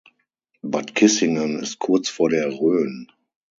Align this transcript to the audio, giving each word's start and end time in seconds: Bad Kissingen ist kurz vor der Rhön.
Bad 0.63 0.95
Kissingen 0.95 1.59
ist 1.59 1.77
kurz 1.77 2.09
vor 2.09 2.29
der 2.31 2.51
Rhön. 2.51 3.05